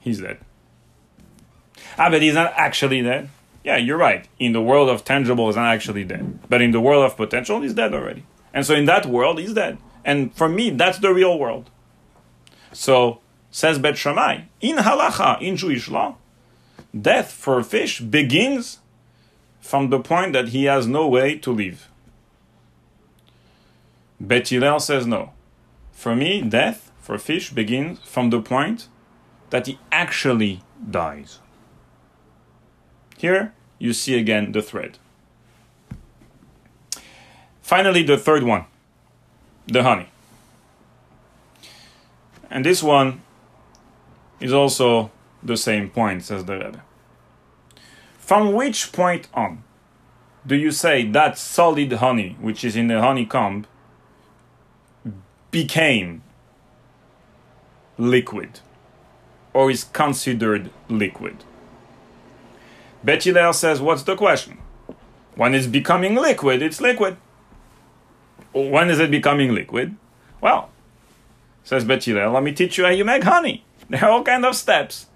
he's 0.00 0.20
dead. 0.20 0.38
Ah, 1.96 2.10
but 2.10 2.20
he's 2.20 2.34
not 2.34 2.52
actually 2.56 3.00
dead. 3.00 3.30
Yeah, 3.62 3.76
you're 3.76 3.96
right. 3.96 4.26
In 4.40 4.52
the 4.52 4.60
world 4.60 4.88
of 4.88 5.04
tangible, 5.04 5.46
he's 5.46 5.54
not 5.54 5.72
actually 5.72 6.02
dead. 6.02 6.40
But 6.48 6.62
in 6.62 6.72
the 6.72 6.80
world 6.80 7.04
of 7.04 7.16
potential, 7.16 7.60
he's 7.60 7.74
dead 7.74 7.94
already. 7.94 8.24
And 8.52 8.66
so 8.66 8.74
in 8.74 8.86
that 8.86 9.06
world, 9.06 9.38
he's 9.38 9.54
dead. 9.54 9.78
And 10.04 10.34
for 10.34 10.48
me, 10.48 10.70
that's 10.70 10.98
the 10.98 11.14
real 11.14 11.38
world. 11.38 11.70
So, 12.72 13.20
says 13.52 13.78
Bet 13.78 13.96
Shammai, 13.96 14.40
in 14.60 14.78
halacha, 14.78 15.40
in 15.40 15.56
Jewish 15.56 15.88
law, 15.88 16.16
death 17.00 17.30
for 17.30 17.60
a 17.60 17.64
fish 17.64 18.00
begins 18.00 18.80
from 19.60 19.90
the 19.90 20.00
point 20.00 20.32
that 20.32 20.48
he 20.48 20.64
has 20.64 20.88
no 20.88 21.06
way 21.06 21.38
to 21.38 21.52
live. 21.52 21.88
Bet 24.28 24.48
Hillel 24.48 24.80
says 24.80 25.06
no. 25.06 25.32
For 25.92 26.16
me, 26.16 26.40
death 26.40 26.90
for 26.98 27.18
fish 27.18 27.50
begins 27.50 27.98
from 28.00 28.30
the 28.30 28.40
point 28.40 28.88
that 29.50 29.66
he 29.66 29.78
actually 29.92 30.62
dies. 30.90 31.40
Here 33.18 33.52
you 33.78 33.92
see 33.92 34.18
again 34.18 34.52
the 34.52 34.62
thread. 34.62 34.98
Finally, 37.60 38.02
the 38.02 38.16
third 38.16 38.42
one 38.42 38.64
the 39.66 39.82
honey. 39.82 40.08
And 42.50 42.64
this 42.64 42.82
one 42.82 43.22
is 44.40 44.52
also 44.52 45.10
the 45.42 45.56
same 45.56 45.90
point, 45.90 46.22
says 46.22 46.44
the 46.44 46.54
Rebbe. 46.54 46.82
From 48.18 48.52
which 48.52 48.92
point 48.92 49.28
on 49.34 49.64
do 50.46 50.54
you 50.54 50.70
say 50.70 51.06
that 51.10 51.38
solid 51.38 51.92
honey, 51.92 52.36
which 52.40 52.64
is 52.64 52.76
in 52.76 52.88
the 52.88 53.00
honeycomb, 53.00 53.66
became 55.54 56.20
liquid 57.96 58.58
or 59.52 59.70
is 59.70 59.84
considered 59.84 60.68
liquid? 60.88 61.44
Bet 63.04 63.22
says, 63.54 63.80
What's 63.80 64.02
the 64.02 64.16
question? 64.16 64.58
When 65.36 65.54
it's 65.54 65.68
becoming 65.68 66.16
liquid, 66.16 66.60
it's 66.60 66.80
liquid. 66.80 67.16
When 68.52 68.90
is 68.90 68.98
it 68.98 69.12
becoming 69.12 69.54
liquid? 69.54 69.94
Well, 70.40 70.70
says 71.62 71.84
Bet 71.84 72.04
let 72.06 72.42
me 72.42 72.52
teach 72.52 72.76
you 72.76 72.84
how 72.84 72.90
you 72.90 73.04
make 73.04 73.22
honey. 73.22 73.64
There 73.88 74.04
are 74.04 74.10
all 74.10 74.24
kind 74.24 74.44
of 74.44 74.56
steps. 74.56 75.06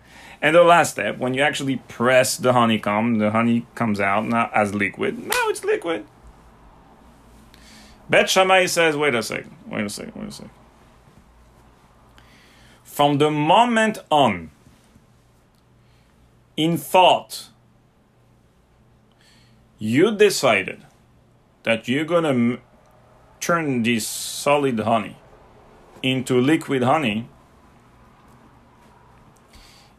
And 0.41 0.55
the 0.55 0.63
last 0.63 0.93
step, 0.93 1.19
when 1.19 1.35
you 1.35 1.43
actually 1.43 1.77
press 1.89 2.37
the 2.37 2.53
honeycomb, 2.53 3.19
the 3.19 3.33
honey 3.33 3.67
comes 3.75 3.99
out 3.99 4.25
now 4.27 4.51
as 4.55 4.73
liquid. 4.73 5.19
Now 5.19 5.49
it's 5.49 5.65
liquid. 5.65 6.05
Bet 8.11 8.31
Shammai 8.31 8.67
says, 8.67 8.97
wait 8.97 9.15
a 9.15 9.23
second, 9.23 9.55
wait 9.67 9.85
a 9.85 9.91
second, 9.91 10.15
wait 10.15 10.29
a 10.29 10.33
second. 10.33 10.51
From 12.83 13.19
the 13.19 13.31
moment 13.31 13.99
on, 14.11 14.51
in 16.57 16.77
thought, 16.77 17.49
you 19.79 20.17
decided 20.17 20.85
that 21.63 21.87
you're 21.87 22.05
gonna 22.05 22.31
m- 22.31 22.61
turn 23.41 23.83
this 23.83 24.07
solid 24.07 24.81
honey 24.81 25.17
into 26.03 26.41
liquid 26.41 26.83
honey 26.83 27.29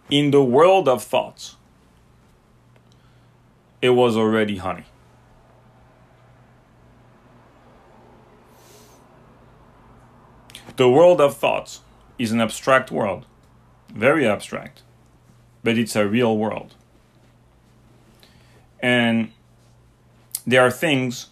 in 0.09 0.31
the 0.31 0.43
world 0.43 0.89
of 0.89 1.03
thoughts, 1.03 1.55
it 3.81 3.91
was 3.91 4.17
already 4.17 4.57
honey. 4.57 4.88
The 10.79 10.89
world 10.89 11.19
of 11.19 11.35
thoughts 11.35 11.81
is 12.17 12.31
an 12.31 12.39
abstract 12.39 12.89
world, 12.89 13.25
very 13.93 14.25
abstract, 14.25 14.81
but 15.61 15.77
it's 15.77 15.93
a 15.93 16.07
real 16.07 16.37
world. 16.37 16.73
And 18.79 19.33
there 20.47 20.61
are 20.61 20.71
things 20.71 21.27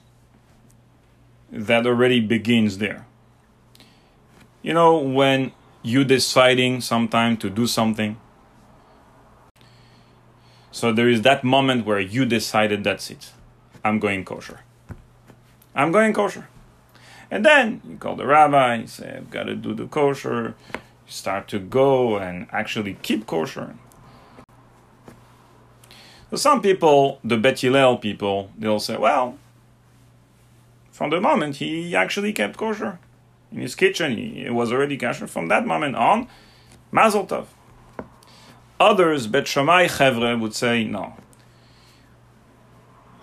that 1.49 1.88
already 1.88 2.19
begins 2.19 2.79
there. 2.79 3.05
You 4.62 4.73
know, 4.73 4.97
when 4.97 5.53
you 5.81 6.03
deciding 6.03 6.81
sometime 6.81 7.38
to 7.38 7.49
do 7.49 7.67
something, 7.67 8.17
so 10.71 10.91
there 10.91 11.07
is 11.07 11.21
that 11.21 11.45
moment 11.45 11.86
where 11.86 12.01
you 12.01 12.25
decided 12.25 12.83
that's 12.83 13.10
it. 13.10 13.31
I'm 13.81 13.99
going 13.99 14.25
kosher. 14.25 14.60
I'm 15.73 15.93
going 15.93 16.12
kosher. 16.12 16.49
And 17.29 17.45
then 17.45 17.81
you 17.87 17.97
call 17.97 18.15
the 18.15 18.25
rabbi, 18.25 18.75
you 18.75 18.87
say, 18.87 19.17
I've 19.17 19.29
got 19.29 19.43
to 19.43 19.55
do 19.55 19.73
the 19.73 19.87
kosher. 19.87 20.55
You 20.73 21.11
start 21.11 21.47
to 21.49 21.59
go 21.59 22.17
and 22.17 22.47
actually 22.51 22.97
keep 23.01 23.27
kosher. 23.27 23.75
So 26.29 26.37
some 26.37 26.61
people, 26.61 27.19
the 27.23 27.37
Bet 27.37 27.61
Hillel 27.61 27.97
people, 27.97 28.51
they'll 28.57 28.79
say, 28.79 28.97
well, 28.97 29.37
from 30.91 31.09
the 31.09 31.21
moment 31.21 31.57
he 31.57 31.95
actually 31.95 32.33
kept 32.33 32.57
kosher 32.57 32.99
in 33.51 33.61
his 33.61 33.75
kitchen, 33.75 34.17
he, 34.17 34.45
it 34.45 34.53
was 34.53 34.71
already 34.71 34.97
kosher. 34.97 35.27
From 35.27 35.47
that 35.47 35.65
moment 35.65 35.95
on, 35.95 36.27
Mazel 36.91 37.25
Tov. 37.25 37.45
Others, 38.79 39.27
Bet 39.27 39.47
Shammai 39.47 39.87
Chevre, 39.87 40.37
would 40.37 40.53
say 40.53 40.83
no. 40.83 41.15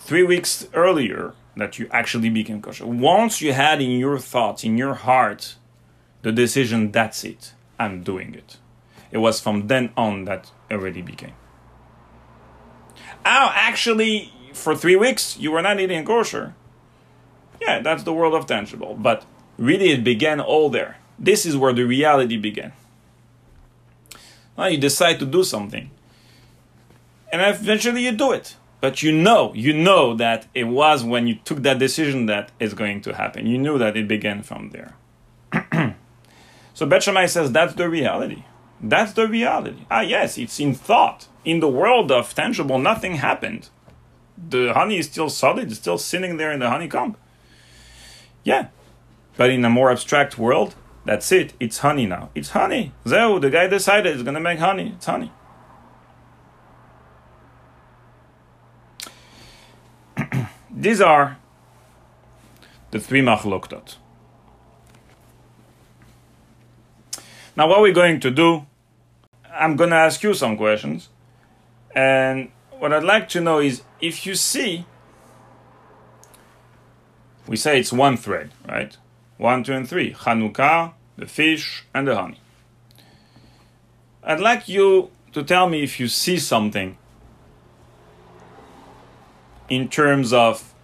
Three 0.01 0.23
weeks 0.23 0.67
earlier, 0.75 1.35
that 1.57 1.79
you 1.79 1.89
actually 1.91 2.31
became 2.31 2.61
kosher. 2.61 2.87
Once 2.87 3.41
you 3.41 3.53
had 3.53 3.81
in 3.81 3.99
your 3.99 4.19
thoughts, 4.19 4.65
in 4.65 4.77
your 4.77 4.95
heart, 4.95 5.57
the 6.23 6.33
decision, 6.33 6.91
that's 6.91 7.25
it, 7.25 7.53
I'm 7.79 8.03
doing 8.03 8.35
it. 8.35 8.57
It 9.11 9.19
was 9.19 9.41
from 9.41 9.69
then 9.69 9.93
on 9.97 10.25
that 10.25 10.51
already 10.71 11.03
became. 11.03 11.35
Oh, 13.27 13.53
actually, 13.55 14.33
for 14.53 14.75
three 14.75 14.97
weeks 14.97 15.37
you 15.39 15.53
were 15.53 15.63
not 15.63 15.81
eating 15.81 16.05
kosher. 16.05 16.55
Yeah, 17.61 17.81
that's 17.81 18.03
the 18.03 18.13
world 18.13 18.35
of 18.35 18.47
tangible. 18.47 18.95
But 18.95 19.25
really, 19.57 19.91
it 19.91 20.05
began 20.05 20.41
all 20.41 20.69
there. 20.69 20.99
This 21.19 21.47
is 21.47 21.57
where 21.57 21.73
the 21.73 21.85
reality 21.85 22.37
began. 22.37 22.73
Well, 24.57 24.71
you 24.71 24.79
decide 24.79 25.19
to 25.21 25.27
do 25.27 25.43
something, 25.45 25.91
and 27.33 27.43
eventually 27.43 28.05
you 28.05 28.13
do 28.13 28.33
it. 28.33 28.57
But 28.85 29.03
you 29.03 29.13
know, 29.13 29.51
you 29.55 29.73
know 29.73 30.15
that 30.17 30.47
it 30.53 30.65
was 30.65 31.03
when 31.03 31.27
you 31.27 31.37
took 31.37 31.63
that 31.63 31.79
decision 31.79 32.27
that 32.27 32.53
it's 32.61 32.75
going 32.75 33.01
to 33.01 33.15
happen. 33.15 33.47
You 33.47 33.57
knew 33.57 33.79
that 33.79 33.97
it 33.97 34.07
began 34.07 34.43
from 34.43 34.73
there. 34.77 34.95
so 36.75 36.85
Bet 36.85 37.03
Shammai 37.03 37.25
says 37.25 37.51
that's 37.51 37.73
the 37.73 37.89
reality. 37.89 38.45
That's 38.83 39.15
the 39.15 39.27
reality. 39.27 39.87
Ah, 39.91 40.03
yes, 40.03 40.37
it's 40.37 40.61
in 40.61 40.75
thought. 40.75 41.29
In 41.47 41.61
the 41.61 41.69
world 41.81 42.13
of 42.13 42.35
tangible, 42.35 42.79
nothing 42.79 43.15
happened. 43.15 43.71
The 44.37 44.75
honey 44.75 44.99
is 44.99 45.07
still 45.07 45.31
solid, 45.31 45.69
it's 45.69 45.81
still 45.81 45.97
sitting 45.97 46.37
there 46.37 46.53
in 46.53 46.61
the 46.61 46.69
honeycomb. 46.69 47.17
Yeah. 48.43 48.69
But 49.39 49.49
in 49.49 49.65
a 49.65 49.71
more 49.71 49.93
abstract 49.93 50.37
world, 50.37 50.75
that's 51.07 51.33
it. 51.33 51.55
It's 51.59 51.79
honey 51.79 52.05
now. 52.05 52.29
It's 52.35 52.51
honey. 52.51 52.93
Zeu, 53.09 53.41
the 53.41 53.49
guy 53.49 53.67
decided 53.67 54.13
it's 54.13 54.25
going 54.25 54.35
to 54.35 54.41
make 54.41 54.59
honey. 54.59 54.93
It's 54.95 55.07
honey. 55.07 55.33
These 60.77 61.01
are 61.01 61.39
the 62.91 62.99
three 62.99 63.23
machloktot. 63.23 63.97
Now, 67.57 67.69
what 67.69 67.81
we're 67.81 67.93
going 67.93 68.19
to 68.21 68.31
do, 68.33 68.67
I'm 69.53 69.77
going 69.77 69.91
to 69.91 69.97
ask 69.97 70.23
you 70.25 70.35
some 70.35 70.57
questions. 70.57 71.09
And 71.95 72.51
what 72.73 72.93
I'd 72.93 73.05
like 73.05 73.29
to 73.31 73.41
know 73.41 73.61
is 73.61 73.83
if 74.01 74.27
you 74.27 74.35
see, 74.35 74.85
we 77.47 77.57
say 77.57 77.79
it's 77.79 77.93
one 77.93 78.17
thread, 78.17 78.51
right? 78.69 78.97
One, 79.37 79.63
two, 79.63 79.75
and 79.75 79.89
three 79.89 80.13
Hanukkah, 80.13 80.95
the 81.17 81.27
fish, 81.27 81.85
and 81.95 82.09
the 82.09 82.17
honey. 82.17 82.41
I'd 84.25 84.41
like 84.41 84.69
you 84.69 85.11
to 85.33 85.45
tell 85.45 85.69
me 85.69 85.85
if 85.85 86.01
you 86.01 86.09
see 86.09 86.39
something 86.39 86.97
in 89.69 89.89
terms 89.89 90.33
of 90.33 90.75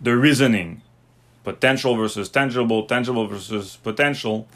the 0.00 0.16
reasoning 0.16 0.82
potential 1.42 1.96
versus 1.96 2.28
tangible, 2.28 2.86
tangible 2.86 3.26
versus 3.26 3.76
potential 3.76 4.48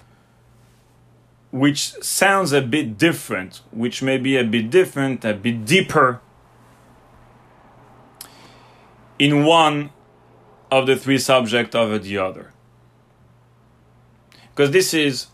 which 1.51 1.93
sounds 2.03 2.53
a 2.53 2.61
bit 2.61 2.99
different, 2.99 3.63
which 3.71 4.03
may 4.03 4.19
be 4.19 4.37
a 4.37 4.45
bit 4.45 4.71
different, 4.71 5.25
a 5.25 5.33
bit 5.33 5.65
deeper 5.65 6.21
in 9.19 9.45
one 9.45 9.91
of 10.71 10.87
the 10.87 10.95
three 10.95 11.19
subjects 11.19 11.75
over 11.75 11.99
the 11.99 12.19
other. 12.19 12.53
Because 14.51 14.71
this 14.73 14.93
is 14.93 15.29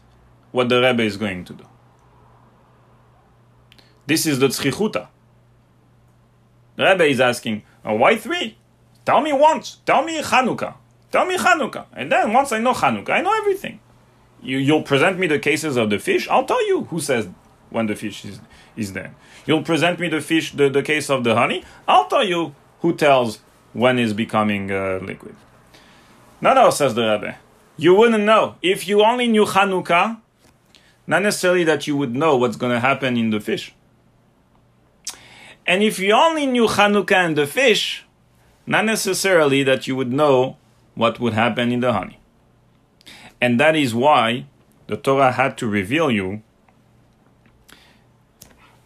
what 0.53 0.69
the 0.69 0.81
Rebbe 0.81 1.03
is 1.03 1.17
going 1.17 1.45
to 1.47 1.55
do. 1.55 1.67
This 4.07 4.27
is 4.27 4.39
the 4.39 4.49
tzrichuta. 4.49 5.09
The 6.77 6.85
Rebbe 6.85 7.05
is 7.05 7.21
asking, 7.21 7.63
oh, 7.85 7.95
why 7.95 8.17
three? 8.17 8.57
Tell 9.05 9.21
me 9.21 9.33
once. 9.33 9.79
Tell 9.85 10.03
me 10.03 10.23
Chanukah. 10.23 10.75
Tell 11.13 11.27
me 11.27 11.37
Chanukah. 11.37 11.87
And 11.93 12.11
then 12.11 12.33
once 12.33 12.53
I 12.53 12.59
know 12.59 12.73
Chanukah, 12.73 13.11
I 13.11 13.21
know 13.21 13.37
everything 13.39 13.81
you, 14.45 14.59
you'll 14.59 14.83
present 14.83 15.19
me 15.19 15.27
the 15.27 15.39
cases 15.39 15.77
of 15.77 15.91
the 15.91 15.99
fish. 15.99 16.29
I'll 16.29 16.45
tell 16.45 16.65
you 16.67 16.85
who 16.85 17.01
says 17.01 17.29
when 17.71 17.87
the 17.87 17.97
fish 17.97 18.25
is, 18.25 18.41
is 18.77 18.93
there. 18.93 19.15
You'll 19.47 19.63
present 19.63 19.99
me 19.99 20.09
the 20.09 20.21
fish, 20.21 20.53
the, 20.53 20.69
the 20.69 20.83
case 20.83 21.11
of 21.11 21.25
the 21.25 21.35
honey. 21.35 21.65
I'll 21.89 22.07
tell 22.07 22.25
you 22.25 22.55
who 22.81 22.95
tells 22.95 23.39
when 23.73 23.99
it's 23.99 24.13
becoming 24.13 24.71
uh, 24.71 25.01
liquid. 25.03 25.35
No, 26.41 26.55
no, 26.55 26.71
says 26.71 26.95
the 26.95 27.11
Rebbe. 27.11 27.37
You 27.77 27.95
wouldn't 27.95 28.25
know. 28.25 28.57
If 28.63 28.87
you 28.87 29.03
only 29.03 29.27
knew 29.27 29.45
Hanukkah, 29.45 30.21
not 31.07 31.23
necessarily 31.23 31.65
that 31.65 31.87
you 31.87 31.97
would 31.97 32.15
know 32.15 32.37
what's 32.37 32.57
going 32.57 32.73
to 32.73 32.81
happen 32.81 33.17
in 33.17 33.31
the 33.31 33.41
fish. 33.41 33.75
And 35.67 35.83
if 35.83 35.99
you 35.99 36.13
only 36.13 36.47
knew 36.47 36.67
Hanukkah 36.67 37.25
and 37.27 37.37
the 37.37 37.47
fish, 37.47 38.05
not 38.67 38.85
necessarily 38.85 39.63
that 39.63 39.87
you 39.87 39.97
would 39.97 40.13
know 40.13 40.57
what 40.95 41.21
would 41.21 41.33
happen 41.33 41.73
in 41.73 41.81
the 41.81 41.93
honey. 41.93 42.19
And 43.41 43.59
that 43.61 43.77
is 43.77 43.95
why 43.95 44.47
the 44.87 44.97
Torah 44.97 45.33
had 45.33 45.57
to 45.59 45.67
reveal 45.67 46.11
you, 46.11 46.43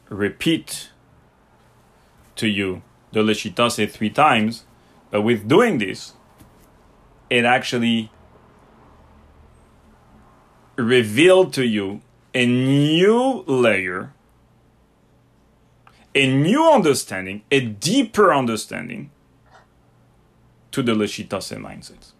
repeat 0.08 0.90
to 2.36 2.48
you 2.48 2.82
the 3.12 3.20
Leshitase 3.20 3.90
three 3.90 4.10
times, 4.10 4.64
but 5.10 5.22
with 5.22 5.48
doing 5.48 5.78
this, 5.78 6.14
it 7.30 7.44
actually 7.44 8.10
revealed 10.76 11.52
to 11.54 11.66
you 11.66 12.00
a 12.34 12.46
new 12.46 13.44
layer, 13.46 14.12
a 16.18 16.26
new 16.26 16.68
understanding, 16.68 17.42
a 17.52 17.60
deeper 17.60 18.34
understanding 18.34 19.10
to 20.72 20.82
the 20.82 20.92
Leshitase 20.92 21.56
mindsets. 21.56 22.12